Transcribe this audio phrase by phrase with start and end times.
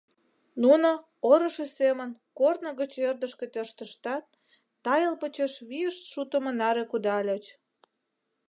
[0.63, 0.89] Нуно,
[1.31, 4.25] орышо семын, корно гыч ӧрдыжкӧ тӧрштыштат,
[4.83, 7.45] тайыл почеш вийышт шутымо наре кудальыч.